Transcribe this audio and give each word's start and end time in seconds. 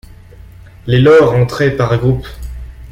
Les 0.87 0.99
lords 0.99 1.31
entraient 1.35 1.75
par 1.75 1.95
groupes. 1.99 2.25